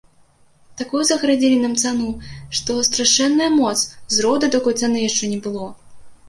[0.79, 2.09] Такую загарадзілі нам цану,
[2.61, 3.75] што страшэнная моц,
[4.17, 5.69] зроду такой цаны яшчэ не было.